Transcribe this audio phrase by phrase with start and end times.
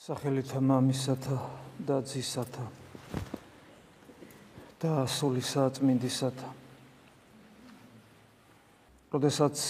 [0.00, 1.34] სახელითა მამისათა
[1.84, 2.62] და ძისათა
[4.80, 6.48] და სულისა წმინდისათა.
[9.12, 9.60] როდესაც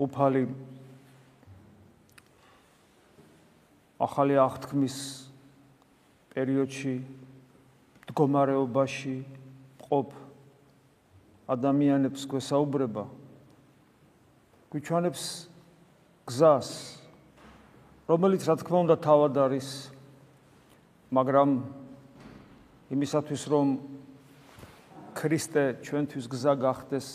[0.00, 0.46] უფალი
[4.00, 4.96] ახალი აღთქმის
[6.32, 6.96] პერიოდში
[8.08, 9.16] მდგომარეობაში
[9.84, 10.16] ყოფ
[11.44, 13.04] ადამიანებს გვესაუბრება
[14.72, 15.24] გვიჩვენებს
[16.24, 16.70] გზას
[18.06, 19.68] რომელიც რა თქმა უნდა თავად არის
[21.10, 21.50] მაგრამ
[22.94, 23.66] იმისათვის რომ
[25.18, 27.08] ქრისტე ჩვენთვის გზა გახდეს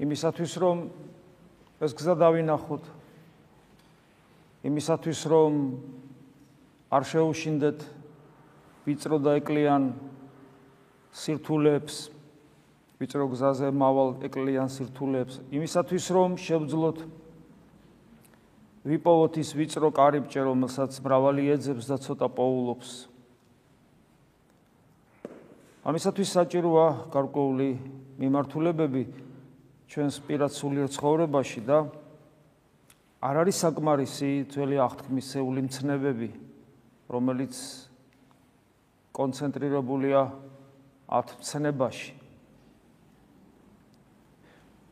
[0.00, 0.78] იმისათვის რომ
[1.84, 2.84] ეს გზა დავინახოთ
[4.72, 5.52] იმისათვის რომ
[6.88, 7.78] არ შეუშინდეთ
[8.88, 9.92] ვიწრო და ეკლიან
[11.12, 12.08] სირთულებს
[12.96, 17.04] ვიწრო გზაზე მავალ ეკლიან სირთულებს იმისათვის რომ შევძლოთ
[18.84, 22.90] ვიპოვოთ ის ვიწრო კარიბჭე, რომელსაც მრავალი ეძებს და ცოტა პოულობს.
[25.88, 27.70] ამისათვის საჭიროა გარკვეული
[28.20, 29.04] მიმართულებები
[29.88, 31.78] ჩვენს პირად სულიერ ცხოვრებაში და
[33.24, 36.28] არ არის საკმარისი ძველი აღთქმისეული მცნებები,
[37.08, 37.56] რომელიც
[39.16, 40.20] კონცენტრირებულია
[41.08, 42.12] ათ მცნებაში.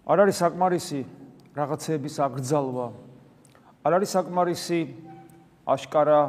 [0.08, 1.00] არ არის საკმარისი
[1.56, 2.86] რაღაცების აკრძალვა,
[3.82, 4.80] არ არის საკმარისი
[5.66, 6.20] აშკარა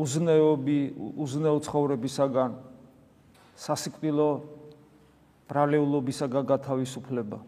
[0.00, 0.78] უზნეობი
[1.20, 2.54] უზნეო ცხოვრებისაგან
[3.60, 4.30] სასიკვდილო
[5.50, 7.38] ბრალეულობისაგან გათავისუფლება.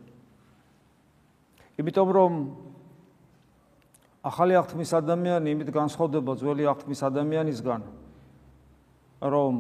[1.81, 2.33] იმიტომ რომ
[4.23, 7.81] ახალი აღთქმის ადამიანი იმით განსხვავდება ძველი აღთქმის ადამიანისგან
[9.33, 9.55] რომ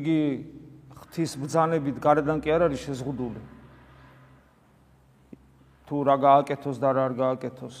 [0.00, 0.20] იგი
[0.96, 3.55] ღვთის ბრძანებით გარედან კი არ არის შეზღუდული
[5.86, 7.76] თუ რა გააკეთოს და რა არ გააკეთოს.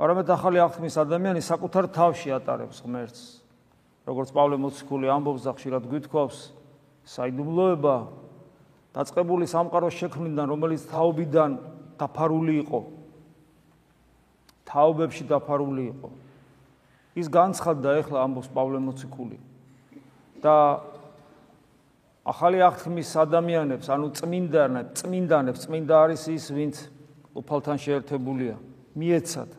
[0.00, 3.22] არამედ ახალი აღთქმის ადამიანი საკუთარ თავში ატარებს ღმერთს.
[4.08, 6.38] როგორც პავლე მოციქული ამბობს და ხშირად გვითხოვს,
[7.06, 7.96] საიდუმლოება
[8.90, 11.50] დაწყებული სამყაროს შექმნიდან, რომელიც თაობიდან
[12.00, 12.80] დაფარული იყო.
[14.66, 16.08] თაობებში დაფარული იყო.
[17.14, 19.38] ის განცხადდა ეხლა ამბობს პავლე მოციქული.
[20.40, 20.80] და
[22.24, 26.76] ახალი აღთქმის ადამიანებს, ანუ წმინდანებს, წმინდანებს, წმინდა არის ის, ვინც
[27.32, 28.56] უფალთან შეერთებულია,
[28.96, 29.50] მიეცათ.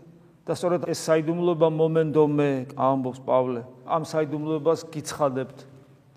[0.42, 3.62] და სწორედ ეს საიდუმლოება მომენტომე ამბობს პავლე.
[3.86, 5.58] ამ საიდუმლოებას გიცხადებთ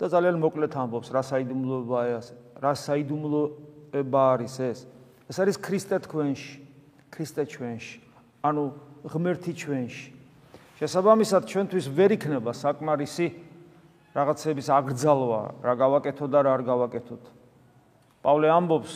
[0.00, 2.27] და ძალიან მოკლედ ამბობს, რა საიდუმლოებაა ეს?
[2.56, 4.78] რა საიდუმლოება არის ეს?
[5.28, 6.53] ეს არის ქრისტე თქვენში,
[7.12, 7.97] ქრისტე ჩვენში,
[8.43, 8.65] ანუ
[9.05, 10.09] ღმერთი ჩვენში.
[10.81, 13.26] შესაბამისად, ჩვენთვის ვერ იქნება საკმარისი
[14.14, 17.25] რაღაცების აკრძალვა, რა გავაკეთო და რა არ გავაკეთოთ.
[18.22, 18.94] პავლე ამბობს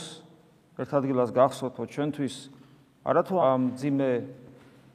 [0.79, 2.37] ერთ ადგილას გახსოვთო ჩვენთვის
[3.03, 4.11] არათუ ამ ძიმე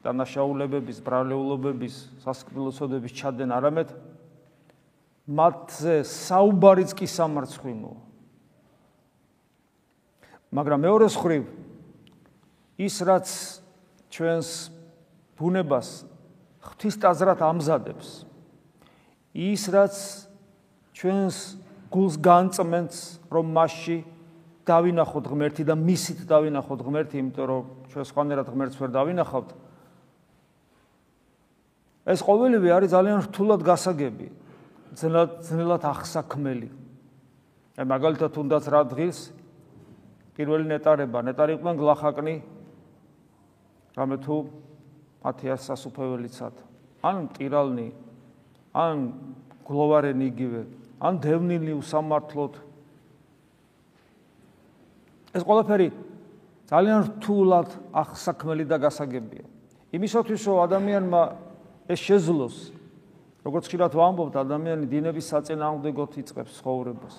[0.04, 3.90] დანაშაულებების, ბრალეულობების, სასკრილოსოდების ჩადენ არამედ
[5.28, 8.00] მათზე საუბარიც კი სამარცხვინოა.
[10.54, 11.44] მაგრამ მეორე მხრივ
[12.80, 13.28] ის რაც
[14.14, 14.50] ჩვენს
[15.40, 15.90] ბუნებას
[16.64, 18.33] ღვთისტაზრად ამზადებს
[19.34, 19.96] ის რაც
[20.94, 21.38] ჩვენს
[21.94, 22.96] გულს განწმენს
[23.34, 23.98] რომ მასში
[24.64, 29.50] დავინახოთ ღმერთი და მისით დავინახოთ ღმერთი იმიტომ რომ ჩვენ სხვანაირად ღმერთს ვერ დავინახავთ
[32.14, 34.28] ეს ყოველივე არის ძალიან რთულად გასაგები
[35.00, 36.70] ძნელად ძნელად ახსაქმელი
[37.74, 39.20] აი მაგალითად თუნდაც რა დღის
[40.38, 41.22] პირველი ნეტარება.
[41.26, 42.36] ნეტარი იყვნენ გლახაკნი
[43.98, 44.36] რამე თუ
[45.26, 46.54] მათიას სასუფეველიცად.
[47.04, 47.88] ან ტირალნი
[48.74, 49.14] ან
[49.64, 50.62] გლოვარენი იგივე,
[51.00, 52.54] ან დევნილი უსამართლოდ.
[55.34, 55.88] ეს ყველაფერი
[56.68, 59.46] ძალიან რთულად ახსაქმელი და გასაგებია.
[59.94, 61.22] იმისათვის რომ ადამიანმა
[61.86, 62.56] ეს შეძლოს,
[63.46, 67.16] როგორც ხშირად ვამბობთ, ადამიანი დინების საწინააღმდეგოდ იწყებს ცხოვრებას.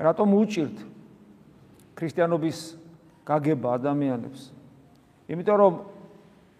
[0.00, 0.76] რატომ უჭირთ
[1.94, 2.58] ქრისტიანობის
[3.28, 4.40] გაგება ადამიანებს?
[5.28, 5.72] იმიტომ რომ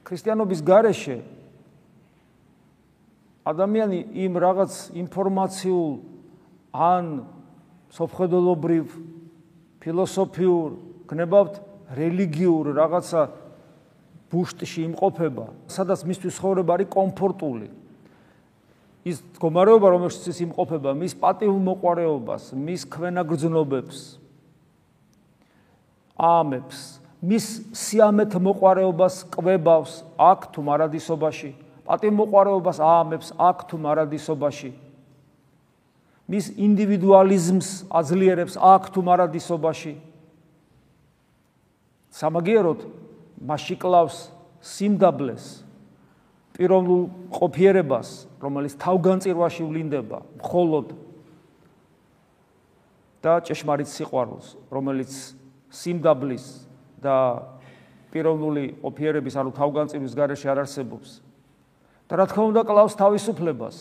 [0.04, 1.16] ქრისტიანობის გარეშე
[3.44, 5.92] ადამიანი იმ რაღაც ინფორმაციულ
[6.72, 7.04] ან
[7.92, 8.84] სოფხედელობრივ
[9.84, 10.68] ფილოსოფიურ
[11.12, 11.54] გნებავთ
[11.92, 13.22] რელიგიურ რაღაცა
[14.32, 17.68] ბუშტში იმყოფება, სადაც მისთვის ცხოვრება არის კომფორტული.
[19.04, 23.98] ის მდგომარეობა, რომელშიც ის იმყოფება, მის პატივმოყვარეობას, მის ქვენაგრძნობებს
[26.16, 26.78] ამებს,
[27.20, 27.44] მის
[27.76, 31.50] სიამეთ მოყვარეობას კვებავს აქ თუ მარადისობაში.
[31.84, 34.70] პატიმოყარეობას აამებს აქ თუ მარადისობაში.
[36.24, 39.94] მის ინდივიდუალიზმს აძლიერებს აქ თუ მარადისობაში.
[42.14, 42.80] სამაგიეროდ
[43.44, 44.32] მასში კლავს
[44.64, 45.64] სიმდაბლეს
[46.54, 47.02] პიროვნულ
[47.34, 48.08] ყოფიერებას,
[48.38, 50.86] რომელიც თავგანწირვაში ვლინდება, მხოლოდ.
[53.24, 55.12] და ჭეშმარიტ სიყვარულს, რომელიც
[55.72, 56.44] სიმდაბლის
[57.00, 57.16] და
[58.12, 61.24] პიროვნული ყოფიერების, ანუ თავგანწირვის გარეშე არ არსებობს.
[62.14, 63.76] და რა თქმა უნდა, კლავს თავისუფლებას.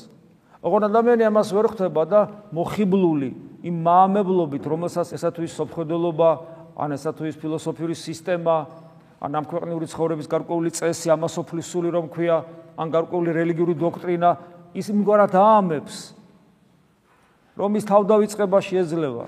[0.66, 2.20] ოღონ ადამიანი ამას ვერ ხვდება და
[2.50, 3.30] მოხიბლული
[3.62, 6.30] იმ მაამებლობით, რომელსაც ესა თუ ის სოფხედელობა,
[6.74, 8.56] ან ესა თუ ის ფილოსოფიური სისტემა,
[9.22, 12.42] ან ამ ქვეყნიური ცხოვრების გარკვეული წესი, ამასოფლის სული რომ ქვია,
[12.74, 14.30] ან გარკვეული რელიგიური დოქტრინა,
[14.74, 15.96] ის იმგვარად აამებს,
[17.54, 19.26] რომ ის თავდავიწყება შეეძლება.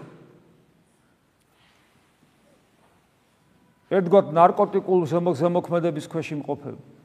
[3.86, 5.00] ერთგვარ ნარკოტიკულ
[5.38, 6.96] ზემოქმედების ქვეშ იმყოფება.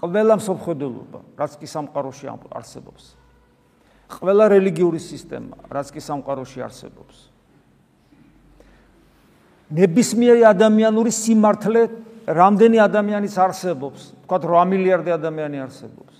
[0.00, 2.26] ყველა მსოფლმხედველობა, რაც კი სამყაროში
[2.56, 3.04] არსებობს.
[4.10, 7.16] ყველა რელიგიური სისტემა, რაც კი სამყაროში არსებობს.
[9.70, 11.82] ნებისმიერი ადამიანური სიმართლე,
[12.26, 16.16] რამდენი ადამიანის არსებობს, თქვა 8 მილიარდი ადამიანი არსებობს.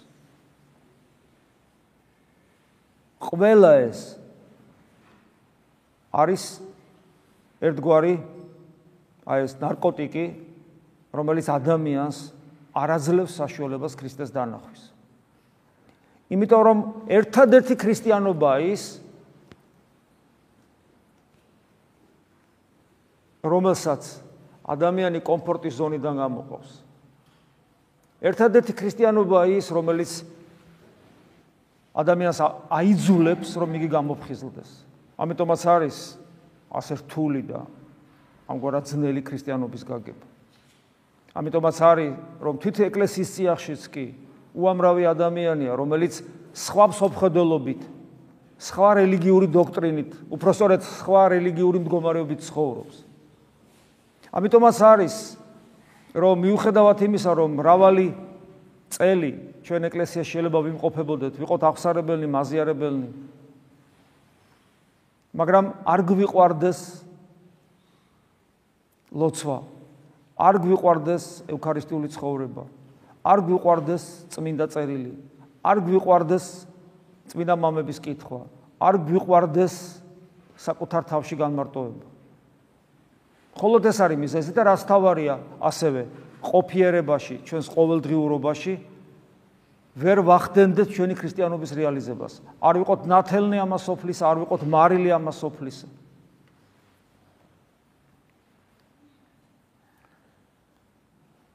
[3.21, 4.00] ყველა ეს
[6.15, 6.44] არის
[7.61, 8.15] ერთგვარი
[9.26, 10.25] აი ეს ნარკოტიკი,
[11.15, 12.19] რომელიც ადამიანს
[12.75, 14.83] არაძლევს საშუალებას ქრისტეს დანახვის.
[16.31, 16.79] იმიტომ რომ
[17.11, 18.85] ერთადერთი ქრისტიანობა ის
[23.43, 24.03] რომელსაც
[24.71, 26.71] ადამიანი კომფორტის ზონიდან გამოყავს.
[28.23, 30.13] ერთადერთი ქრისტიანობა ის რომელიც
[31.97, 32.39] ადამიანს
[32.71, 34.71] აიძულებს რომ იგი გამოფხიზლდეს.
[35.19, 35.97] ამიტომაც არის
[36.71, 37.67] ასე რთული და
[38.47, 40.30] ამგვარად ძნელი ქრისტიანობის გაგება.
[41.31, 42.12] ამიტომაც არის,
[42.43, 44.06] რომ თვით ეკლესიის წიაღშიც კი
[44.55, 46.15] უამრავი ადამიანია, რომელიც
[46.50, 47.82] სხვა მსოფლმხედველობით,
[48.61, 52.97] სხვა რელიგიური დოქტრინით, უფრო სწორედ სხვა რელიგიური მდგომარეობით ცხოვრობს.
[54.35, 55.15] ამიტომაც არის,
[56.19, 58.06] რომ მიუხედავად იმისა, რომ მრავალი
[58.91, 63.09] წელი ჩვენ ეკლესია შეიძლება ვიმყოფებოდეთ, ვიყოთ აღსარებელნი, მაზიარებელნი.
[65.31, 66.81] მაგრამ არ გვიყვარდეს
[69.15, 69.59] ლოცვა
[70.41, 72.65] არ გვიყვარდეს ევქარისტიული ცხოვრება.
[73.21, 75.13] არ გვიყვარდეს წმინდა წერილი.
[75.61, 76.47] არ გვიყვარდეს
[77.29, 78.41] წმინდა მამების კითხვა.
[78.81, 79.75] არ გვიყვარდეს
[80.57, 82.07] საკუთარ თავში განმარტოება.
[83.61, 86.03] ხოლოდ ეს არის მიზეზი და რას თავარია ასევე
[86.41, 88.75] ყოფიერებაში, ჩვენს ყოველდღიურობაში
[90.01, 92.33] ვერ ვახდენდეთ ჩვენი ქრისტიანობის რეალიზებას.
[92.63, 95.37] არ ვიყოთ ნათელნი ამას სოფლის, არ ვიყოთ მარილი ამას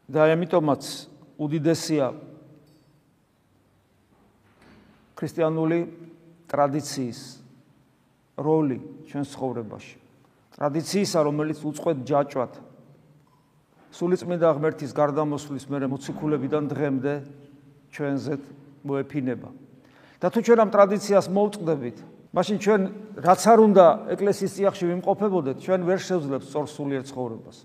[0.05, 0.83] და ამიტომაც
[1.41, 2.13] უდიდესია
[5.15, 5.79] ქრისტიანული
[6.51, 7.19] ტრადიციის
[8.37, 8.77] როლი
[9.09, 9.97] ჩვენს ცხოვრებაში.
[10.55, 12.53] ტრადიციისა, რომელიც უწყვეტ ჯაჭვად
[13.95, 17.13] სულიწმინდა ღმერთის გარდამოსვლის მერე მოციქულებიდან დღემდე
[17.95, 18.43] ჩვენზეთ
[18.83, 19.49] მოეფინება.
[20.19, 21.97] და თუ ჩვენ ამ ტრადიციას მოვწყდებით,
[22.35, 22.81] მაშინ ჩვენ
[23.23, 23.85] რაც არ უნდა
[24.15, 27.57] ეკლესიის წიაღში ვიმყოფებოდეთ, ჩვენ ვერ შევძლებთ სწორ სულიერ ცხოვრებას.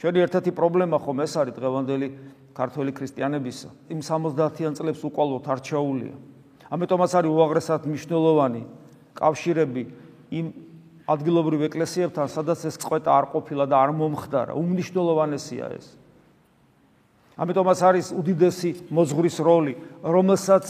[0.00, 2.08] ჩვენი ერთ-ერთი პრობლემა ხომ ეს არის დღევანდელი
[2.56, 3.68] ქართველი ქრისტიანებისა.
[3.92, 6.16] იმ 70-იან წლებს უკვალოდ არჩეულია.
[6.72, 8.62] ამიტომაც არის უაღრესად მნიშვნელოვანი
[9.12, 9.82] კავშირები
[10.32, 10.46] იმ
[11.04, 14.52] ადგილობრივ ეკლესიებთან, სადაც ეს წყვეტა არ ყოფილა და არ მომხდარა.
[14.56, 15.86] უმნიშვნელოვანესია ეს.
[17.36, 20.64] ამიტომაც არის უდიდესი მოძღვრის როლი, რომელსაც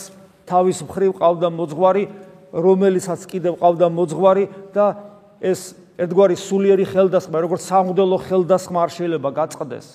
[0.47, 2.05] თავის მხრივ ყავდა მოძღვარი,
[2.51, 4.45] რომელიცაც კიდევ ყავდა მოძღვარი
[4.75, 4.87] და
[5.39, 9.87] ეს ერთგვარი სულიერი ხელდასხმა, როგორც სამუდელო ხელდასხმა არ შეიძლება გაწყდეს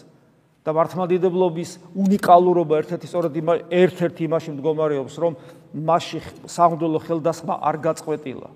[0.65, 5.33] და მართლმადიდებლობის უნიკალურობა ერთ-ერთი სწორედ იმ ერთ-ერთი იმაში მდგომარეობს, რომ
[5.77, 6.19] მასში
[6.49, 8.49] სამუდელო ხელდასხმა არ გაწყვეტილა.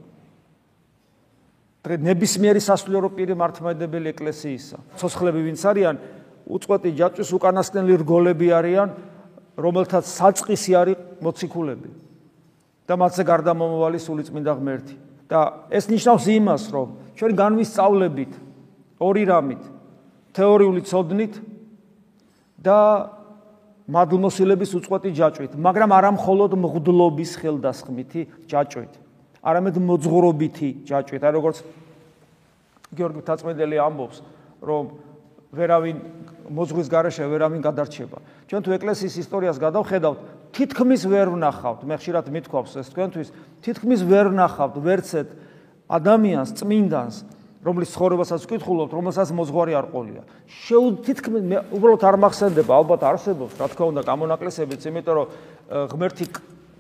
[1.86, 4.78] დღე ნებისმიერი სასულიერო პირი მართლმადიდებელი ეკლესიისა.
[4.98, 5.96] ცოცხლები ვინც არიან,
[6.50, 8.90] უწყვეტი ჯაჭვის უკანასკნელი რგოლები არიან,
[9.54, 11.90] რომელთაც საწყისი არის მოციქულები.
[12.90, 14.96] და მათზე გარდამომავალი სულიწმინდა ღმერთი.
[15.30, 16.88] და ეს ნიშნავს იმას, რომ
[17.20, 18.32] ჩვენ განვისწავლებით
[19.04, 19.64] ორი რამით:
[20.32, 21.34] თეორიული ცოდნით
[22.64, 22.80] და
[23.92, 28.94] მადლმოსილების უწყვეტი ჯაჭვით, მაგრამ არა მხოლოდ მღვდლობის ხელდასხმითი ჯაჭვით,
[29.44, 31.58] არამედ მოძღვრობითი ჯაჭვით, აი როგორც
[32.96, 34.18] გიორგი თაწმედელი ამბობს,
[34.64, 34.84] რომ
[35.50, 35.98] ვერავინ
[36.54, 38.18] მოძღვის garaშე ვერავინ გადარჩება.
[38.48, 40.20] ჩვენ თუ ეკლესიის ისტორიას გადავხედავთ,
[40.54, 43.30] თითქმის ვერ ვნახავთ, მე ხშირად მithქვავს ეს თქვენთვის,
[43.66, 45.30] თითქმის ვერ ვნახავთ ვერცეთ
[45.90, 47.16] ადამიანს, წმინდანს,
[47.66, 50.22] რომლის ცხოვრებასაც ვკითხულობთ, რომელსაც მოძღვარი არ ყოლია.
[50.48, 55.28] შეუ თითქმის მე უბრალოდ არ მახსენდება, ალბათ არსებობს, რა თქმა უნდა, გამონაკლისებიც, იმიტომ რომ
[55.92, 56.26] ღმერთი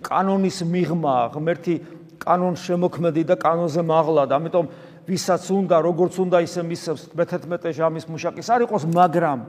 [0.06, 1.75] კანონის მიღმა, ღმერთი
[2.22, 4.66] კანონ შემოქმედი და კანონზე მაღლა და ამიტომ
[5.10, 9.39] ვისაც უნდა, როგორც უნდა ისე მისცემს მე-11 ჟამის მუშაკის არ იყოს, მაგრამ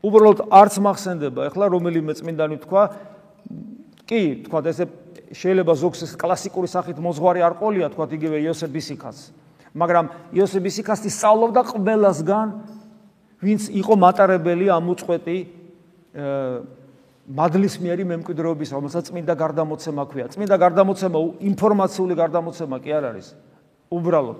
[0.00, 2.82] უბრალოდ არც მახსენდება, ეხლა რომელიმე წმინდანი თქვა,
[4.06, 4.86] კი, თქვა ესე
[5.32, 9.18] შეიძლება ზოგს ეს კლასიკური სახით მოძღვარი არ ყოლია, თქვა იგივე იოსებ ბისიკას.
[9.76, 12.48] მაგრამ იოსებ ბისიკასი სწავლობდა ყველასგან,
[13.42, 15.38] ვინც იყო მატარებელი ამ უწყვეტი
[17.26, 20.26] მადლისმიერი მემკვიდრეობის, რომელსაც წმინდა გარდამოცემა ქვია.
[20.30, 23.26] წმინდა გარდამოცემა ინფორმაციული გარდამოცემა კი არ არის.
[23.90, 24.38] უბრალოდ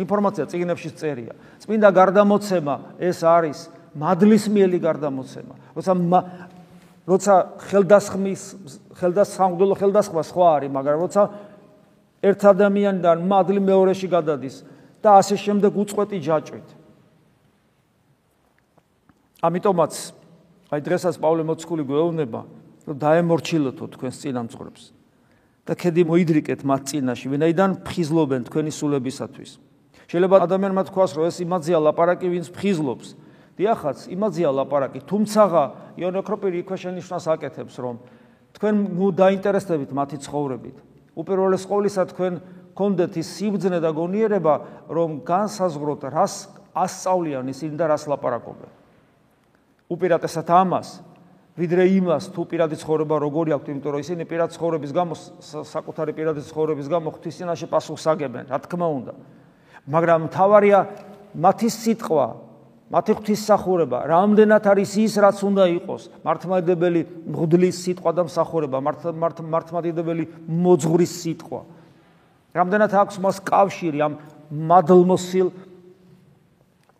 [0.00, 1.32] ინფორმაცია წიგნებში წერია.
[1.60, 3.58] წმინდა გარდამოცემა ეს არის
[3.92, 5.54] მადლისმიერი გარდამოცემა.
[5.76, 5.92] როცა
[7.06, 7.34] როცა
[7.66, 8.42] ხელდასხმის
[8.98, 11.22] ხელდასხმდულო ხელდასხმა სხვა არის, მაგრამ როცა
[12.22, 14.62] ერთ ადამიანიდან მადლი მეორეში გადადის
[15.02, 16.68] და ასე შემდეგ უწყვეტი ჯაჭვით.
[19.42, 19.92] ამიტომაც
[20.70, 22.40] აი დღესაც პავლე მოციქული გვეუბნება,
[22.86, 24.82] რომ დაემორჩილოთო თქვენს წინამძღვრებს
[25.66, 29.50] და ქედი მოიდრიკეთ მათ წინაშე, ვინაიდან ფხიზლობენ თქვენი სულებისათვის.
[30.10, 33.14] შეიძლება ადამიანმა თქვას, რომ ეს იმაძია ლაპარაკი, ვინც ფხიზლობს.
[33.58, 35.42] დიახაც, იმაძია ლაპარაკი, თუმცა
[36.00, 37.96] იონოკროპირი იქვე შენიშნას აკეთებს, რომ
[38.56, 40.76] თქვენ ნუ დაინტერესდებით მათი ცხოვრებით.
[41.16, 42.32] უპირველეს ყოვლისა თქვენ
[42.72, 44.54] კონდეთ ის სიბძნე და გონიერება,
[44.88, 48.82] რომ განსაზღვროთ, რას ასწავლიან ისინი და რას ლაპარაკობენ.
[49.92, 50.88] უპირატესად ამას
[51.58, 55.14] ვიდრე იმას თუ პირადი ცხოვრება როგორი აქვს იმიტომ რომ ისინი პირადი ცხოვრების გამო
[55.68, 59.12] საკუთარი პირადი ცხოვრების გამო ღვთისინაში პასუხს აგებენ რა თქმა უნდა
[59.92, 60.80] მაგრამ თავარია
[61.36, 62.26] მათი სიტყვა
[62.92, 67.00] მათი ღვთისმსახურება რამდენად არის ის რაც უნდა იყოს მართლმადიდებელი
[67.32, 71.60] მღვდლის სიტყვა და მსახურება მართლმადიდებელი მოძღვრის სიტყვა
[72.52, 74.12] რამდენად აქვს მას კავშირი ამ
[74.52, 75.48] მადლმოსილ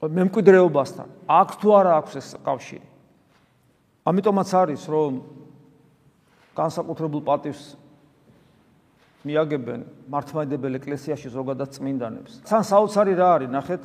[0.02, 1.06] მემკვიდრეობასთან.
[1.30, 2.86] აქვს თუ არა აქვს ეს კავშირი?
[4.02, 5.12] ამიტომაც არის, რომ
[6.58, 7.62] განსაკუთრებულ პატივს
[9.22, 9.80] მიაგებენ
[10.10, 12.32] მართლმადიდებელ ეკლესიაში ზოგადად წმინდანებს.
[12.42, 13.82] თან საოცარი რა არის, ნახეთ,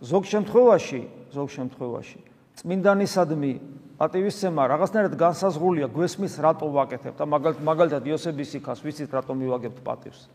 [0.00, 1.00] ზოგ შემთხვევაში,
[1.34, 2.18] ზოგ შემთხვევაში.
[2.58, 3.52] წმინდანისადმი
[3.98, 10.26] ატივისცემა რაღაცნაირად განსაზღვრულია გვესმის რატო ვაკეთებ და მაგალითად მაგალითად იოსების იქას ვიცით რატო მივაგებთ პატივს.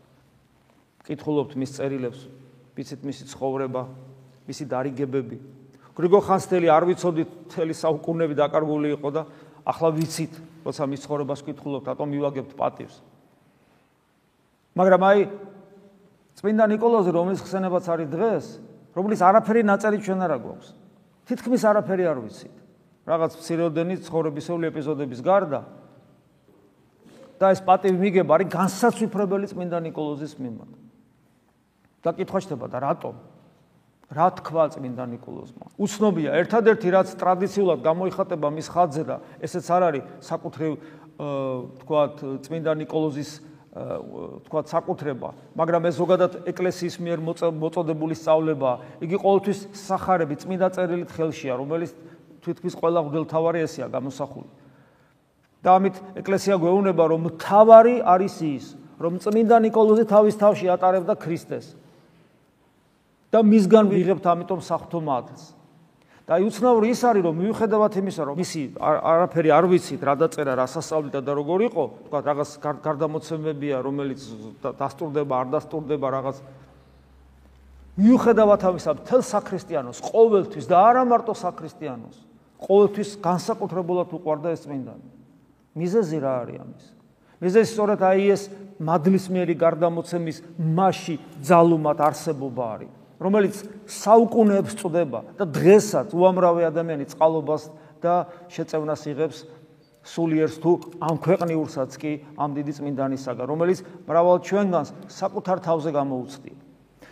[1.04, 2.20] კითხულობთ მის წერილებს,
[2.76, 3.82] ვიცით მისი ცხოვრება,
[4.48, 5.36] მისი დარიგებები.
[5.94, 9.22] გრიგო ხანძთელი არ ვიცოდით მთელი საუკუნეები დაკარგული იყო და
[9.64, 10.32] ახლა ვიცით,
[10.64, 12.96] როცა მის ცხოვრებას კითხულობთ, რატომ მივაგებთ პატივს.
[14.74, 15.20] მაგრამ აი
[16.40, 18.46] წმინდა ნიკოლოზი, რომლის ხსენებაც არის დღეს,
[18.96, 20.83] რომლის არაფერი ნაწერი ჩვენ არ აგვაქვს.
[21.28, 22.56] თითქმის არაფერი არ ვიცით.
[23.04, 25.60] რაღაც მცირეოდენი ცხოვრებისეული ეპიზოდების გარდა
[27.36, 30.72] და ეს პატივი მიგება არის განსაცვიფრებელი წმინდა ნიკოლოზის მიმართ.
[32.04, 33.14] და კითხვა ჩდება და რატომ?
[34.12, 35.66] რა თქვა წმინდა ნიკოლოზმა?
[35.80, 40.72] უცნობია, ერთადერთი რაც ტრადიციულად გამოიხატება მის ხატზე და ესეც არ არის საკუთრივ
[41.80, 42.14] თქვათ
[42.44, 43.30] წმინდა ნიკოლოზის
[43.74, 45.28] თქვა საკუთრება,
[45.58, 47.18] მაგრამ ეს ზოგადად ეკლესიის მიერ
[47.58, 48.70] მოწოდებული სწავლება,
[49.02, 51.90] იგი ყოველთვის სახარები წმინდა წერილით ხელშია, რომელიც
[52.46, 54.46] თითქმის ყველა მღვდელმთავარი ესია გამოსახული.
[55.64, 58.64] და ამით ეკლესია გვეუბნება, რომ მთავარი არის ის,
[59.00, 61.74] რომ წმინდა ნიკოლოზი თავის თავში ატარებდა ქრისტეს.
[63.32, 65.42] და მისგან ვიღებთ ამიტომ საფრთო მადლს.
[66.24, 70.64] და უცნაური ის არის რომ მიუხედავად იმისა რომ მისი არაფერი არ ვიცით რა დაწერა რა
[70.72, 74.20] სასწავლიდა და როგორ იყო თქვა რაღაც გარდამოცემებია რომელიც
[74.64, 76.36] დასტურდება არ დასტურდება რაღაც.
[78.00, 82.16] მიუხედავად ამისა თელ საქრისტიანოს ყოველთვის და არა მარტო საქრისტიანოს
[82.64, 85.08] ყოველთვის განსაკუთრებულად უყვარდა ეს წმინდანი.
[85.76, 86.84] მიზეზი რა არის ამის?
[87.44, 88.42] მიზეზი სწორედ აი ეს
[88.80, 97.70] მადლისმიერი გარდამოცემის მასში ძალუმად არსებობა არის რომელიც საუკუნეებს წდება და დღესაც უამრავი ადამიანი წყალობას
[98.04, 99.38] და შეწევნას იღებს
[100.04, 106.56] სულიერს თუ ამ ქვეყნიურსაც კი ამ დიდი წმინდანისაგან, რომელიც მრავალ ჩვენგანს საკუთარ თავზე გამოუწდია.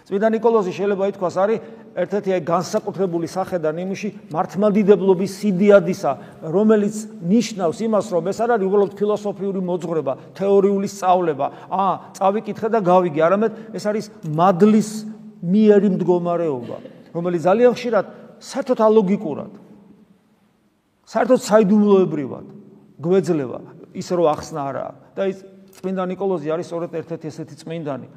[0.03, 1.63] წმინდა ნიკოლოზი შეიძლება ითქვას არის
[1.97, 6.13] ერთ-ერთი აი განსაკუთრებული სახედან იმში მართლმადიდებლობის სიდიადისა,
[6.53, 12.81] რომელიც ნიშნავს იმას, რომ ეს არ არის უბრალოდ ფილოსოფიური მოძღვრება, თეორიული სწავლება, აა, წავიკითხე და
[12.83, 14.91] გავიგე, არამედ ეს არის მადლის
[15.43, 16.77] მიერი მდგომარეობა,
[17.13, 18.07] რომელიც ძალიან ხშირად
[18.43, 19.53] საერთოდ ალოგიკურად
[21.13, 22.47] საერთოდ საიდუმლოებრივად
[23.03, 23.61] გვეძლევა
[23.99, 25.39] ისე რომ ახსნა არაა და ის
[25.79, 28.09] წმინდა نيكოლოზი არის სწორედ ერთ-ერთი ესეთი წმინდანი.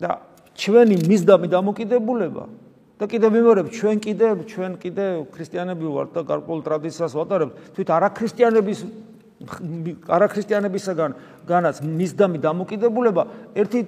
[0.00, 0.10] და
[0.56, 2.44] ჩვენი მისდამი დამოკიდებულება
[3.00, 8.78] და კიდევ მეორებ ჩვენ კიდე ჩვენ კიდე ქრისტიანები ვართ და გარკვეულ ტრადიციას ვატარებთ თვით არაქრისტიანების
[9.40, 11.10] არაქრისტიანებისაგან
[11.48, 13.22] განაც მისდამი დამოკიდებულება
[13.56, 13.80] ერთი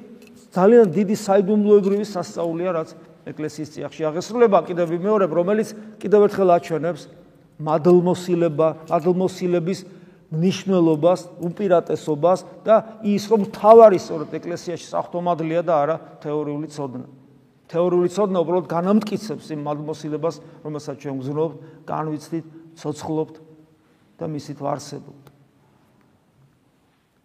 [0.52, 2.88] ძალიან დიდი საიდუმლოებრივი სასწაულია რაც
[3.32, 5.68] ეკლესიის წიაღში აღესრულება კიდევ ვიმეორებ რომელიც
[6.02, 7.02] კიდევ ერთხელ აჩვენებს
[7.62, 9.80] მადლმოსილება მადლმოსილების
[10.32, 17.22] ნიშნულობას უპირატესობას და ის რომ თავარი სწორედ ეკლესიაში საფრთხო მადლია და არა თეორიული ცოდნა
[17.72, 21.56] თეორიული ცოდნა უბრალოდ განამტკიცებს იმ მადმოსილებას, რომელსაც ჩვენ გზნობთ,
[21.88, 23.36] განვიცდით, ცოცხლობთ
[24.20, 25.24] და მისით ვარსებობთ.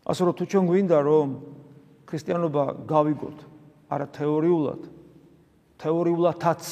[0.07, 1.27] ასე რომ თუ ჩვენ გვინდა რომ
[2.07, 3.37] ქრისტიანობა გავიგოთ,
[3.91, 4.81] არა თეორიულად,
[5.77, 6.63] თეორიულადაც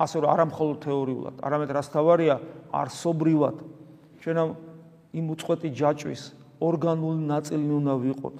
[0.00, 2.36] ასე რომ არა მხოლოდ თეორიულად, არამედ რას თავარია
[2.70, 3.56] არსობრივად
[4.20, 4.50] ჩვენ ამ
[5.16, 6.22] იმ უწყვეტი ჯაჭვის
[6.60, 8.36] ორგანული ნაწილი უნდა ვიყოთ.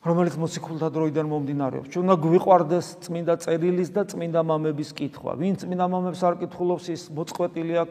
[0.00, 1.88] რომელიც მოციქულთა დროიდან მომდინარეობს.
[1.92, 5.36] ჩვენ უნდა გვიყვარდეს წმინდა წერილის და წმინდა მამების კითხვა.
[5.36, 7.82] ვინ წმინდა მამებს არ კითხულობს ის მოწყვეტილია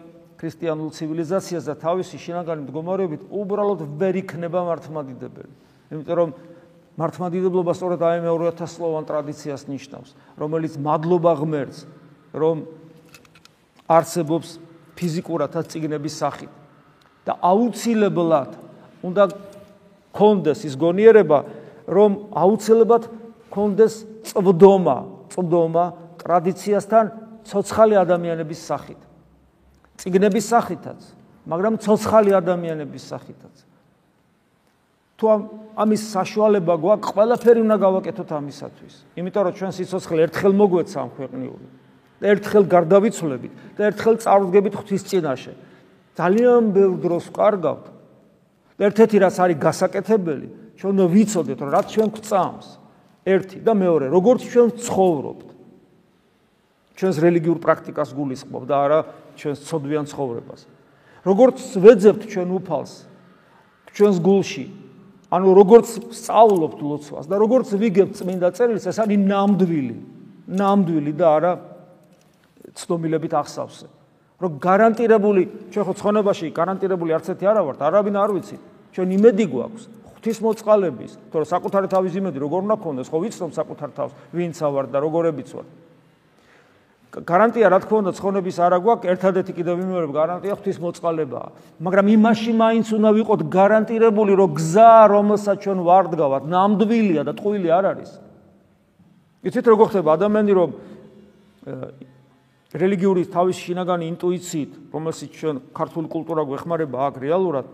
[0.41, 5.53] ქრისტიანულ ცივილიზაციას და თავისი შინაგანი მდგომარეობით უბრალოდ ვერ იქნება მართლმადიდებელი.
[5.93, 6.29] იმიტომ რომ
[6.99, 11.85] მართლმადიდებლობა სწორედ აი მე 2000 სლოვან ტრადიციას ნიშნავს, რომელიც მადლობა ღმერთს,
[12.35, 12.65] რომ
[13.87, 14.59] არსებობს
[14.99, 16.51] ფიზიკურადაც ციგნების სახით
[17.23, 18.51] და აუცილებლად
[19.05, 19.23] უნდა
[20.11, 21.39] კონდეს ის გონიერება,
[21.87, 23.07] რომ აუცილებლად
[23.53, 24.97] კონდეს წვდომა,
[25.31, 25.85] წვდომა
[26.19, 27.05] ტრადიციასთან
[27.47, 28.99] ცოცხალი ადამიანების სახით.
[29.99, 30.99] ციგნების სახითაც,
[31.47, 33.68] მაგრამ ცოცხალი ადამიანების სახითაც.
[35.19, 35.25] თუ
[35.79, 38.93] ამის საშუალება გვაქვს, ყველაფერი უნდა გავაკეთოთ ამისათვის.
[39.19, 41.65] იმიტომ რომ ჩვენ სიცოცხლე ერთხელ მოგვეცა ამ ქვეყნიური.
[42.19, 45.53] ერთხელ გარდავიცვლებით და ერთხელ წარუდგებით ღვთის წინაშე.
[46.19, 47.85] ძალიან ბევრ დროს ვკარგავთ.
[48.79, 50.47] ერთ-ერთი რაც არის გასაკეთებელი,
[50.79, 52.67] ჩვენ ვიცოდეთ, რომ რაც ჩვენ გვწამს,
[53.27, 55.47] ერთი და მეორე, როგორც ჩვენ ცხოვრობთ.
[56.99, 58.99] ჩვენს რელიგიურ პრაქტიკას გულისხმობ და არა
[59.39, 60.61] ჩვენს ცოდვიან ცხოვრებას.
[61.23, 62.93] როგორც ვეძებთ ჩვენ უფალს
[63.95, 64.65] ჩვენს გულში,
[65.29, 69.97] ანუ როგორც სწავლობთ ლოცვას და როგორც ვიგებთ წმინდა წერილს, ეს არის ნამდვილი,
[70.49, 71.51] ნამდვილი და არა
[72.73, 73.87] ცნობილებით ახსავსე.
[74.39, 78.57] რომ გარანტირებული ჩვენ ხო ცხონებაში გარანტირებული არც ერთი არა ვართ, არავინ არ ვიცი.
[78.95, 79.83] ჩვენ იმედი გვაქვს
[80.15, 84.85] ღვთის მოწყალების, თორე საკუთარი თავის იმედი როგორ უნდა გქონდეს, ხო ვიცნობ საკუთარ თავს, ვინცა ვარ
[84.87, 85.65] და როგორებიც ვარ.
[87.09, 91.47] გარანტია რა თქმა უნდა ცხონების არა გვაქვს, ერთადერთი კიდევ ვიმეორებ გარანტია ღვთის მოწყალებაა.
[91.81, 97.85] მაგრამ იმაში მაინც უნდა ვიყოთ გარანტირებული, რომ გზა, რომელსაც ჩვენ ვარდგავართ, ნამდვილია და ტყუილი არ
[97.97, 98.11] არის.
[99.41, 100.69] იცით როგორ ხდება ადამიანი რომ
[102.69, 107.65] რელიგიური თავის შინაგანი ინტუიციით, რომელსაც ჩვენ ქართული კულტურა გვეხმარება აქ რეალურად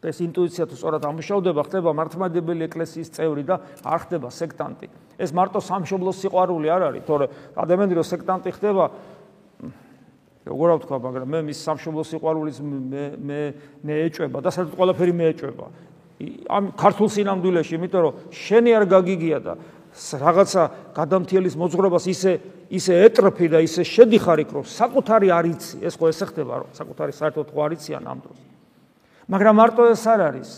[0.00, 4.88] და ეს ინტუიცია თუ სწორად ამუშავდება, ხდება მართლმადიდებელი ეკლესიის წევრი და არ ხდება სექტანტი.
[5.20, 7.26] ეს მარტო სამშობლოს სიყვარული არ არის, თორე
[7.60, 8.84] ადამიანი რო სექტანტი ხდება,
[10.48, 13.40] როგორ ვთქვა, მაგრამ მე მის სამშობლოს სიყვარულის მე მე
[13.84, 15.66] მე ეჭება და საერთოდ ყველაფერი მე ეჭება.
[16.48, 19.52] ამ ქართულ სინამდვილეში, იმიტომ რომ შენი არ გაგიგია და
[19.90, 20.62] რაღაცა
[20.96, 22.32] გადამთიელის მოძღვრებას ისე
[22.70, 27.12] ისე ეტრფი და ისე შედიხარ იქ რომ საკუთარი არიცი, ეს ხო ესე ხდება რომ საკუთარი
[27.18, 28.38] საერთოდ ხო არიციან ამ დროს.
[29.26, 30.50] მაგრამ მარტო ეს არ არის.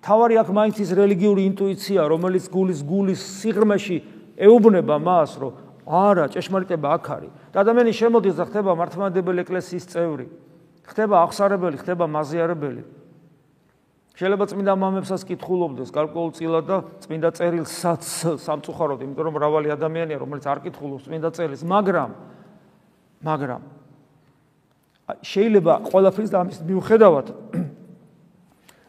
[0.00, 3.96] თავარი აქ მაინც ის რელიგიური ინტუიცია, რომელიც გულის გულის სიღრმეში
[4.40, 5.52] ეუბნება მას, რომ
[5.84, 7.30] არა, ჭეშმარიტება აქ არის.
[7.52, 10.26] და ადამიანი შემოდის და ხდება მართლმადიდებელი ეკლესიის წევრი.
[10.88, 12.82] ხდება აღსარებელი, ხდება მაზიარებელი.
[14.16, 18.02] შეიძლება წმინდა მამებსაც კითხულობდეს გარკვეულწილად და წმინდა წერილსაც
[18.36, 22.10] სამწუხაროდ, იმიტომ რომ მრავალი ადამიანია, რომელიც არ კითხულობს წმინდა წერილს, მაგრამ
[23.20, 23.62] მაგრამ
[25.20, 27.26] შეიძლება ყველაფრის და ამის მიუხედავად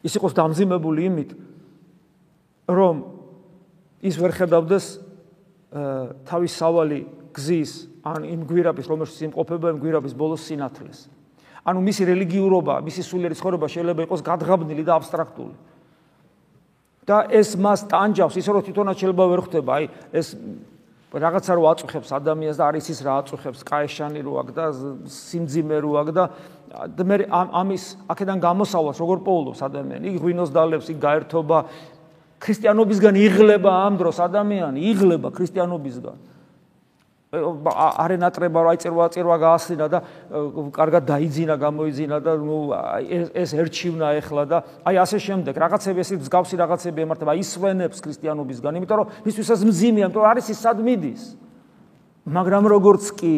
[0.02, 1.32] ის იყოს დამზიმებული იმით,
[2.70, 2.96] რომ
[4.02, 4.86] ის ვერ ხედავდეს
[6.28, 7.72] თავის სავალი გზის
[8.04, 11.06] ან იმ გვირაბის, რომელშიც იმყოფება იმ გვირაბის ბოლოს სინათლეს.
[11.62, 15.56] ანუ მისი რელიგიურობა, მისი სულიერი ცხოვრება შეიძლება იყოს გადღაბნილი და აბსტრაქტული.
[17.02, 20.28] და ეს მას ტანჯავს, ისე რომ თვითონაც შეიძლება ვერ ხვდება, აი ეს
[21.12, 24.65] რაღაცა რო აწუხებს ადამიანს და არის ის რა აწუხებს, კაეშანი რო აქვს და
[25.12, 30.08] სიმძიმე რო აქვს და მე ამის აქედან გამოსავლას როგორ პოულობს ადამიანი?
[30.08, 31.58] იქ ღვინოს დალებს, იქ გაერთობა
[32.39, 36.31] ქრისტიანობისგან იღლება ამ დროს ადამიანი, იღლება ქრისტიანობისგან.
[37.32, 40.00] არენატრება რა წერვა წერვა გაასლინა და
[40.76, 42.58] კარგად დაიძინა, გამოიძინა და ნუ
[43.32, 48.98] ეს ერჩივნა ეხლა და აი ასე შემდეგ რაღაცები ესე მსგავსი რაღაცები ემართება ისვენებს ქრისტიანობისგან, იმიტომ
[49.00, 51.24] რომ მისთვის ეს მძიმეა, იმიტომ რომ არის ის სად მიდის.
[52.28, 53.36] მაგრამ როგორც კი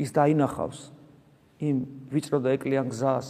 [0.00, 0.80] ის დაინახავს
[1.60, 1.76] იმ
[2.16, 3.28] ვიწრო და ეკლიან გზას,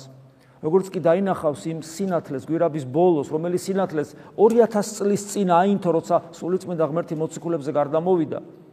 [0.62, 6.85] როგორც კი დაინახავს იმ სინათლეს გვირაბის ბოლოს, რომელიც სინათლეს 2000 წლის წინ აინთო, როცა სულიწმინდა
[6.87, 8.65] ღმერთი მოციქულებზე გარდამოვიდა.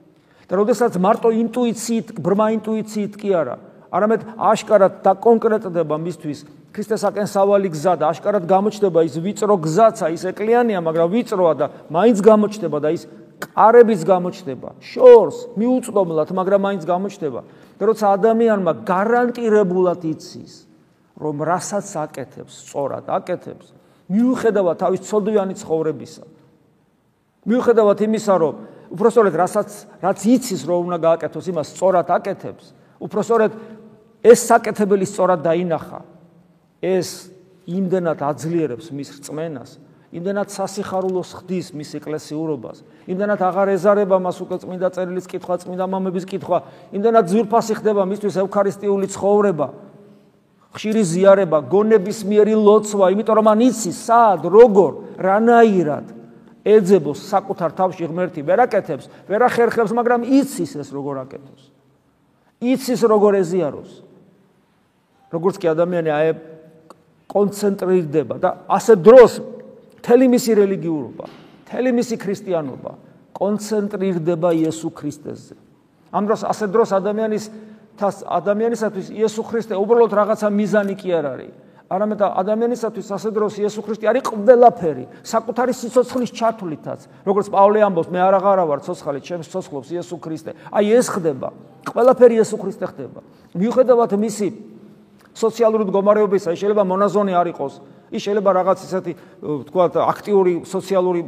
[0.47, 3.56] და როდესაც მარტო ინტუიციით, ბრმა ინტუიციით კი არა,
[3.93, 6.39] არამედ აშკარად და კონკრეტდება მისთვის
[6.73, 12.17] ქრისტესაკენ სავალი გზა და აშკარად გამოჩნდება ის ვიწრო გზაცა, ის ეკლიანია, მაგრამ ვიწროა და მაინც
[12.25, 13.06] გამოჩნდება და ის
[13.53, 14.69] ყარებიც გამოჩნდება.
[14.82, 17.41] შორს მიუწდომლად, მაგრამ მაინც გამოჩნდება.
[17.77, 20.53] და როცა ადამიანმა გარანტირებულად იცის,
[21.17, 23.67] რომ რასაც აკეთებს, სწორად აკეთებს,
[24.10, 26.23] მიუხედავად თავის ცოდვიანი ცხოვრებისა.
[27.45, 28.53] მიუხედავად იმისა, რომ
[28.93, 29.69] უпростоრედ რასაც
[30.06, 32.65] რაც იცის რომ უნდა გააკეთოს, იმას სწორად აკეთებს.
[33.01, 33.51] უпростоრედ
[34.21, 35.99] ეს საკეთებელი სწორად დაინახა.
[36.84, 37.32] ეს
[37.63, 39.79] იმდენად აძლიერებს მის რწმენას,
[40.13, 46.25] იმდენად სასიხარულოს ხდის მის ეკლესიურობას, იმდენად აღარ ეზარება მას უკვე წმინდა წერილის კითხვა, წმინდა მამების
[46.27, 46.58] კითხვა,
[46.91, 49.67] იმდენად ზურფასი ხდება მისთვის ევქარისტიული ცხოვრება,
[50.75, 54.91] ხშირი ზიარება, გონების მიერი ლოცვა, იმიტომ რომ მან იცის სად, როგორ,
[55.23, 56.06] რანაირად
[56.63, 61.69] ეძებოს საკუთარ თავში ღმერთი ვერაკეთებს ვერახერხებს მაგრამ იცის ეს როგორ აკეთოს
[62.63, 63.91] იცის როგორ ეზიაროს
[65.34, 66.28] როგორც კი ადამიანი აი
[67.34, 69.39] კონცენტრირდება და ასე დროს
[70.04, 71.26] მთელი მისი რელიგიურობა,
[71.65, 72.91] მთელი მისი ქრისტიანობა
[73.34, 75.56] კონცენტრირდება იესო ქრისტეზე.
[76.13, 77.45] ამ დროს ასე დროს ადამიანის
[77.97, 81.54] თას ადამიანისათვის იესო ქრისტე უბრალოდ რაღაცა მიზანი კი არ არის.
[81.91, 87.00] არამედ ადამიანისათვის ასე დროს იესო ქრისტე არის ყველაფერი, საკუთარი სიცოცხლის ჩათვლითაც.
[87.28, 90.52] როგორც პავლე ამბობს, მე არ აღარა ვარ ცოცხალი, ჩემს ცოცხლობს იესო ქრისტე.
[90.72, 91.48] აი ეს ხდება.
[91.84, 93.19] ყველაფერი იესო ქრისტე ხდება.
[93.54, 94.48] მიუხედავად მისი
[95.34, 97.74] სოციალური მდგომარეობისა, შეიძლება მონაზონი არ იყოს.
[98.13, 99.13] ის შეიძლება რაღაც ისეთი
[99.67, 101.21] თქვა აქტიური სოციალური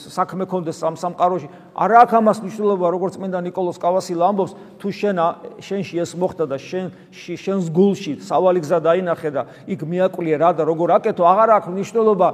[0.00, 1.48] საქმე კონდეს ამ სამყაროში.
[1.76, 5.16] არა აქ ამას მნიშვნელობა, როგორც მენდა نيكოლოს კავასილა ამბობს, თუ შენ
[5.60, 10.62] შენში ეს მოხდა და შენ შენს გულში სავალი გზა დაინახე და იქ მიაკვლია რა და
[10.64, 12.28] როგორ აკეთო, აღარა აქვს მნიშვნელობა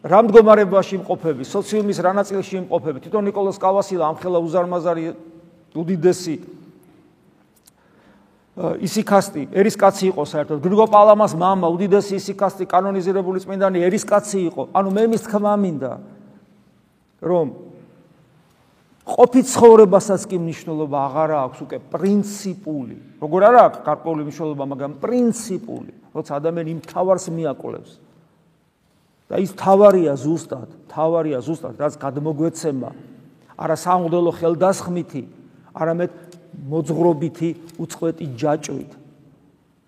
[0.00, 2.98] რა მდგომარეობაში იმყოფები, სოციუმის რა ნაწილში იმყოფები.
[3.04, 5.04] თვითონ نيكოლოს კავასილა ამხელა უზარმაზარი
[5.76, 6.59] უდიდესი
[8.58, 10.58] ისიქასტი ერისკაცი იყო საერთოდ.
[10.58, 14.62] გრიგო პალამას მამა უდიდესი ისიქასტი კანონიზირებული წმინდანი ერისკაცი იყო.
[14.74, 15.92] ანუ მე მის თქმა მინდა
[17.22, 17.46] რომ
[19.06, 22.96] ყოფი ცხოვრებასაც კი მნიშვნელობა აღარა აქვს უკვე პრინციპული.
[23.22, 27.90] როგორ არა აქვს გარკვეული მნიშვნელობა მაგრამ პრინციპული როცა ადამიანი იმ თავარს მიაკოლებს.
[29.30, 32.90] და ის თავარია ზუსტად თავარია ზუსტად რაც გადმოგვეცემა.
[33.54, 35.22] არა სამღვდელო ხელდასხმითი
[35.70, 36.10] არამედ
[36.54, 38.92] მოძღრობითი უწყვეტი ჯაჭვით.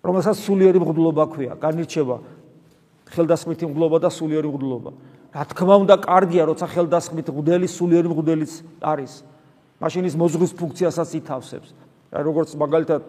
[0.03, 2.17] რომელსაც სულიერი მღვდლობა ქვია განირჩევა
[3.13, 4.91] ხელდასხმითი მღვდლობა და სულიერი მღვდლობა.
[5.33, 9.13] რა თქმა უნდა კარგია როცა ხელდასხმით მღვდელი სულიერი მღვდელიც არის.
[9.79, 11.69] მაშინ ის მოძღვრის ფუნქციასაც ითავსებს.
[12.13, 13.01] როგორც მაგალითად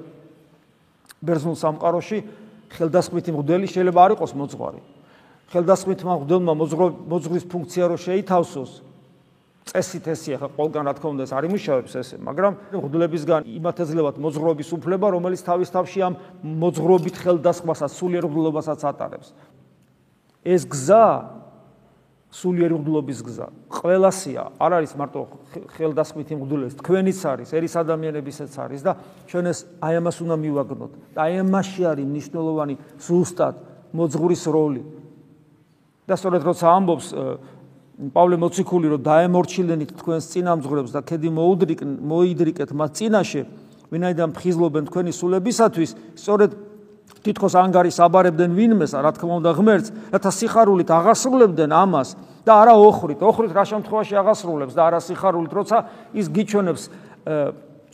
[1.25, 2.19] ბერძნულ სამყაროში
[2.73, 4.81] ხელდასხმითი მღვდელი შეიძლება არ იყოს მოძღვარი.
[5.53, 6.53] ხელდასხმითმა მღვდელმა
[7.11, 8.94] მოძღვრის ფუნქცია რო შეითავსოს
[9.65, 12.53] წესით ესია ხა ყველგან რა თქმა უნდა ეს არ იმუშავებს ესე მაგრამ
[12.85, 19.33] ღდლებისგან იმათ ეძლებათ მოძღრობის უფლება რომელიც თავის თავში ამ მოძღრობით ხელდასხმასაც სულიერ ღდლობასაც ატარებს.
[20.45, 21.07] ეს გზა
[22.29, 25.21] სულიერ ღდლობის გზა ყველასია არ არის მარტო
[25.81, 28.93] ხელდასხმითი ღდლების თქვენიც არის ერის ადამიანებისაც არის და
[29.31, 30.93] ჩვენ ეს აი ამას უნდა მივაგნოთ.
[31.17, 33.55] აი ამაში არის მნიშვნელოვანი ზუსტად
[33.97, 34.83] მოძღრის როლი.
[36.05, 37.07] და სწორედ როცა ამბობს
[37.95, 43.43] პავლე მოციქული რომ დაემორჩილენით თქვენს წინამძღვრებს და ქედი მოუდრიკ მოიდრიკეთ მათ წინაშე
[43.95, 45.91] ვინაიდან ფხიზლობენ თქვენი სულებისათვის.
[46.19, 46.51] სწორედ
[47.23, 52.09] თითქოს ანგარის აბარებდნენ ვინმეს რა თქმა უნდა ღმერთს რათა სიხარულით აღასრულებდნენ ამას
[52.43, 53.21] და არა ოხრით.
[53.23, 55.77] ოხრით რა შემთხვევაში აღასრულებს და არა სიხარულით როცა
[56.19, 56.83] ის გიჩვენებს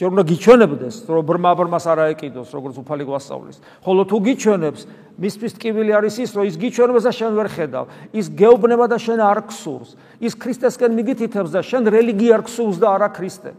[0.01, 3.57] ჯერ უნდა გიჩვენებდეს, რომ ბრმა ბრმას არ აეკიდოს, როგორც უფალი გვასწავლის.
[3.85, 4.81] ხოლო თუ გიჩვენებს,
[5.21, 7.85] მისთვის ტკივილი არის ის, რომ ის გიჩვენებს და შენ ვერ ხედავ.
[8.17, 10.01] ის გეუბნება და შენ არ ქსურს.
[10.25, 13.53] ის ქრისტესკენ მიგითითებს და შენ რელიგია არ ქსურს და არა ქრისტე.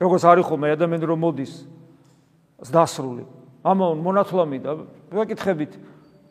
[0.00, 1.52] როგორც არის ხოლმე ადამიანი რომ მოდის
[2.72, 3.24] დასრული.
[3.68, 4.70] ამაონ მონათლამი და
[5.12, 5.72] ვეკითხებით,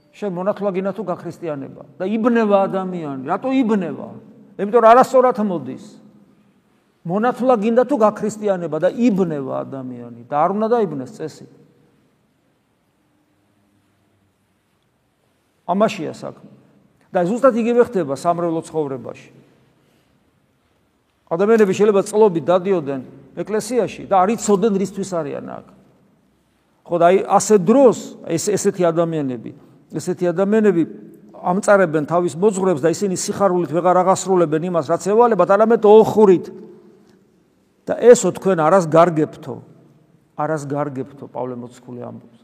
[0.09, 4.07] შენ მონათლა გინა თუ გაქრისტიანება და იბნება ადამიანი, რატო იბნება?
[4.57, 6.00] იმიტომ რომ არასწორად მოდის.
[7.05, 11.45] მონათლა გინდა თუ გაქრისტიანება და იბნება ადამიანი და არ უნდა დაიბნეს წესი.
[15.65, 16.49] ამაშია საქმე.
[17.11, 19.29] და ზუსტად იგივე ხდება სამრევლო ცხოვრებაში.
[21.27, 23.01] ადამიანები შეიძლება წლობით დადიოდნენ
[23.35, 25.67] ეკლესიაში და არ იცოდნენ რისთვის არიან აქ.
[26.87, 29.51] ხო და აი ასე დროს ეს ესეთი ადამიანები,
[29.95, 30.83] ესეთი ადამიანები
[31.41, 36.45] ამწარებენ თავის მოძღვრებს და ისინი სიხარულით ვეღარ აღასრულებენ იმას, რაც ევალებათ, არამედ ოხურით.
[37.87, 39.55] და ესო თქვენ არას გარგებთო
[40.41, 42.40] არას გარგებთო პავლე მოციქული ამბობს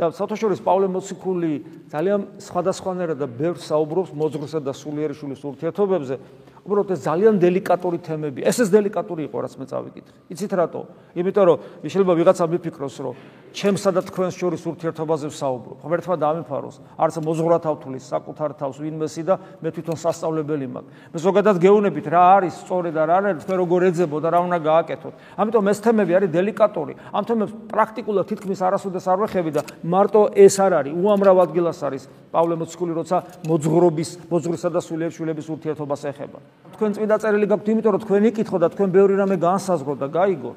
[0.00, 1.52] და სათავშორის პავლე მოციქული
[1.92, 6.14] ძალიან სხვადასხვანაირად და ბევრ საუბრობს მოძღვრსა და სულიერი შულის ურთიერთობებზე
[6.60, 8.44] უბრალოდ ეს ძალიან დელიკატური თემები.
[8.44, 10.14] ეს ეს დელიკატური იყო, რაც მე წავიკითხე.
[10.28, 10.80] იცით რატო?
[11.16, 11.58] იმიტომ რომ
[11.88, 13.14] შეიძლება ვიღაცა მიფიქროს, რომ
[13.50, 15.76] ჩემსა და თქვენს შორის ურთიერთობაზე ვსაუბრობ.
[15.82, 20.90] ღმერთმა დაამეფაროს, არც მოძღვრათავ თulis საკუთარ თავს ვინმესი და მე თვითონ სასწავლებელი მაქვს.
[21.10, 24.58] მე ზოგადად გეუნებით რა არის სწორე და რა არის თქვენ როგორ ეძებო და რა უნდა
[24.70, 25.14] გააკეთოთ.
[25.40, 26.92] ამიტომ ეს თემები არის დელიკატური.
[27.10, 32.02] ამ თემებს პრაქტიკულად თითქმის არასოდეს არ ვეხები და მარტო ეს არ არის, უამრავ ადგილას არის
[32.30, 33.16] პავლე მოციქული, როცა
[33.50, 36.38] მოძღვრობის, მოძღვრისა და სულიერ შვილების ურთიერთობას ეხება.
[36.78, 40.52] თქვენ წმინდა წერილი გაქვთ, იმიტომ რომ თქვენ იკითხო და თქვენ ბევრი რამე განსაზღვრო და გაიგო.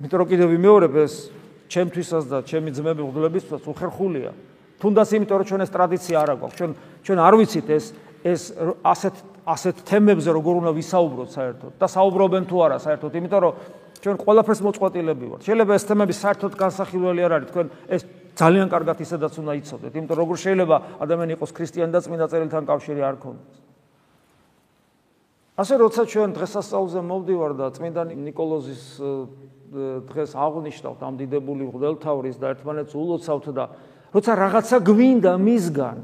[0.00, 1.14] იმიტომ რომ კიდევ ვიმეორებ ეს
[1.70, 4.30] ჩემთვისაც და ჩემი ძმები ღლებისთვისაც უხერხულია.
[4.80, 6.54] თუნდაც იმიტომ რომ ჩვენ ეს ტრადიცია არ აქვს.
[6.58, 6.70] ჩვენ
[7.04, 7.84] ჩვენ არ ვიცით ეს
[8.24, 8.42] ეს
[8.84, 9.14] ასეთ
[9.46, 13.52] ასეთ თემებზე როგორ უნდა ვისაუბროთ საერთოდ და საუბრობენ თუ არა საერთოდ, იმიტომ რომ
[14.00, 15.40] ჩვენ ყველაფერს მოწყვეტილები ვართ.
[15.44, 18.02] შეიძლება ეს თემები საერთოდ განსახილველი არ არის, თქვენ ეს
[18.40, 22.64] ძალიან კარგად ისედაც უნდა იცოდეთ, იმიტომ რომ როგორ შეიძლება ადამიანი იყოს ქრისტიანი და წმინდა წერილთან
[22.64, 23.56] კავშირი არ ქონდეს.
[25.60, 28.82] ასე როცა ჩვენ დღესასწაულზე მოვდივარ და წმინდა ნიკოლოზის
[30.08, 33.64] დღეს აღნიშნავთ ამ დიდებული მღვდელმთავრის და ერთმანეთს ულოცავთ და
[34.16, 35.98] როცა რაღაცა გვინდა მისგან,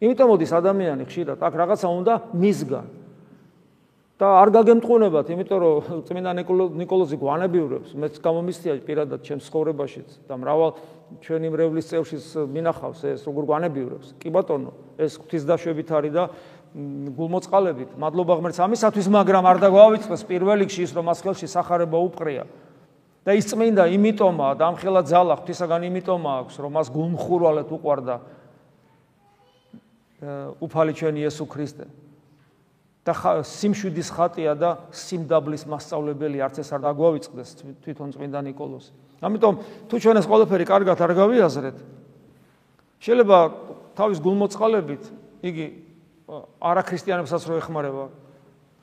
[0.00, 3.03] იმიტომ მოდის ადამიანი ხშირად აქ რაღაცა უნდა მისგან
[4.14, 6.32] და არ გაგემტყუნებათ, იმიტომ რომ წმინდა
[6.78, 10.70] ნიკოლოზი გვანებიურებს, მეც გამომისწია პირადად ჩემს ცხოვრებაშიც და მრავალ
[11.18, 14.14] ჩვენი მრევლის წევრშიც მინახავს ეს, როგორ გვანებიურებს.
[14.22, 14.70] კი ბატონო,
[15.02, 16.24] ეს ღვთისდაშვებით არის და
[17.18, 17.90] გულმოწყალებით.
[17.98, 22.46] მადლობა ღმერთს ამისათვის, მაგრამ არ დაგვავიწყდეს პირველ რიგში ის, რომ მას ხელში სახარება უყრია.
[23.24, 28.14] და ის წმინდა იმიტომაა, დამხელა ძალა ღვთისაგან იმიტომა აქვს, რომ მას გულმხურვალედ უყვარდა
[30.60, 31.84] უფალი ჩვენი იესო ქრისტე.
[33.04, 33.12] და
[33.44, 37.50] სიმშვიდის ხატია და სიმდაბლის მასწავლებელი არც ეს არ დაგვავიწყდეს
[37.84, 38.90] თვითონ წმინდა ნიკოლოზი.
[39.20, 39.54] ამიტომ
[39.88, 41.76] თუ ჩვენ ეს ყველაფერი კარგად არ გავიაზრეთ,
[43.04, 43.38] შეიძლება
[43.92, 45.02] თავის გულმოწყალებით
[45.44, 45.66] იგი
[46.64, 48.04] არაქრისტიანებსაც რო ეხმარება.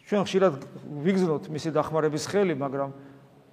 [0.06, 0.54] ჩვენ ხშირად
[1.02, 2.90] ვიგზნოთ მისი დახმარების ხელი, მაგრამ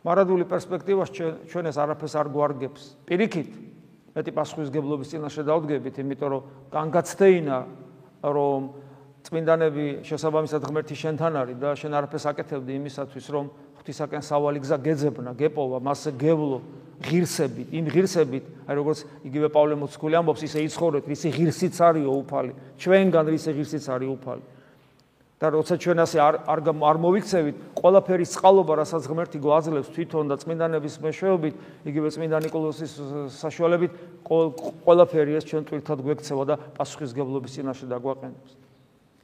[0.04, 1.08] მარადული პერსპექტივას
[1.48, 2.82] ჩვენ ეს არაფერს არ გვარგებს.
[3.08, 3.48] პირიქით,
[4.12, 7.58] მეტი პასუხისგებლობის წინაშე დავდგებით, იმიტომ რომ განგაცდეინა
[8.28, 8.60] რომ
[9.26, 15.32] წმინდანები შესაბამისად ღმერთი შენთან არის და შენ არაფერს აკეთებდი იმისათვის რომ ღვთისაკენ სავალი გზა გეძებნა,
[15.38, 16.60] გეპოვა, მასზე გევლო
[17.08, 22.52] ღირსებით, იმ ღირსებით, აი როგორც იგივე პავლე მოციქული ამბობს, ისე იცხოვრეთ, რისი ღირსიც არისო უფალი,
[22.82, 24.44] ჩვენგან რისი ღირსიც არის უფალი.
[25.38, 30.36] და როცა ჩვენ ასე არ არ არ მოვიქცევით, ყველაფერი წყალობა, რასაც ღმერთი გვაძლევს თვითონ და
[30.42, 31.54] წმინდანების მეშვეობით,
[31.86, 32.92] იგივე წმინდა ნიკოლოზის
[33.38, 33.92] საშუალებით,
[34.26, 38.67] ყველაფერი ეს ჩვენ ტვირთად გვექცევა და პასუხისგებლობის წინაშე დაგვაყენებს.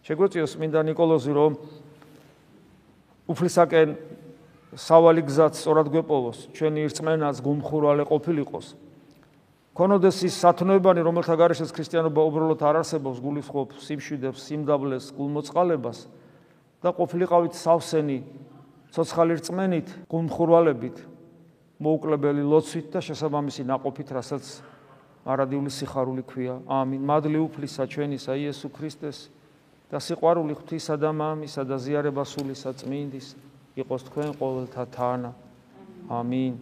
[0.05, 1.53] შეგვეციოს მინდა نيكოლოზი რომ
[3.25, 3.95] უფლისაკენ
[4.77, 8.67] სავალი გზაც სწორად გვეპოვოს, ჩვენი რწმენაც გუმხურვალე ყოფილიყოს.
[9.73, 15.99] ქონოდეს ის სათნოებანი, რომელთა გარეშეც ქრისტიანობა უბრალოდ არ არსებობს, გულისხმობ სიმშვიდებს, სიმდაბლეს, გულმოწყალებას
[16.85, 18.19] და ყოფილიყავით სავსენი,
[18.93, 20.97] ცოცხალი რწმენით, გულმხურვალებით,
[21.81, 24.45] მოუკლებელი ლოცვით და შესაბამისი ناقოფით, რასაც
[25.25, 26.61] არადიული სიხარული ქვია.
[26.69, 27.01] ამინ.
[27.01, 29.33] მადლი უფლისა ჩვენისა იესო ქრისტეს
[29.95, 33.29] და სიყვარული ღვთისა და მამისა და ზიარება სულისა წმინდის
[33.79, 35.31] იყოს თქვენ ყოველთა თანა.
[36.11, 36.55] ამინ.